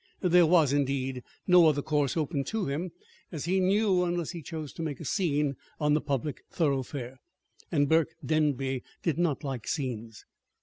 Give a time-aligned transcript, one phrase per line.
[0.21, 2.91] There was, indeed, no other course open to him,
[3.31, 7.19] as he knew, unless he chose to make a scene on the public thorough fare
[7.71, 10.25] and Burke Denby did not like scenes.